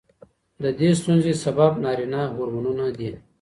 [0.63, 3.11] د دې ستونزې سبب نارینه هورمونونه دي.